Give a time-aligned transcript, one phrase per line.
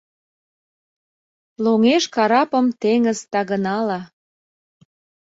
[1.63, 3.99] Лоҥеш карапым теҥыз тагынала.